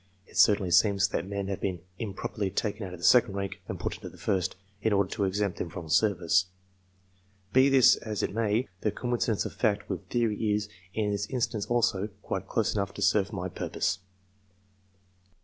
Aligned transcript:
It 0.25 0.35
certainly 0.35 0.71
seems 0.71 1.09
that 1.09 1.27
men 1.27 1.47
have 1.49 1.61
been 1.61 1.83
improperly 1.99 2.49
taken 2.49 2.87
out 2.87 2.93
of 2.95 2.99
the 2.99 3.05
second 3.05 3.35
rank 3.35 3.61
and 3.67 3.79
put 3.79 3.97
into 3.97 4.09
the 4.09 4.17
first, 4.17 4.55
in 4.81 4.93
order 4.93 5.11
to 5.11 5.25
exempt 5.25 5.59
them 5.59 5.69
from 5.69 5.89
service. 5.89 6.47
Be 7.53 7.69
this 7.69 7.97
as 7.97 8.23
it 8.23 8.33
may, 8.33 8.67
the 8.79 8.89
coincidence 8.89 9.45
of 9.45 9.53
fact 9.53 9.87
with 9.87 10.07
theory 10.07 10.53
is, 10.55 10.69
in 10.95 11.11
this 11.11 11.27
instance 11.27 11.67
also, 11.67 12.07
quite 12.23 12.47
close 12.47 12.73
enough 12.73 12.97
serve 12.97 13.31
my 13.31 13.47
purpose. 13.47 13.99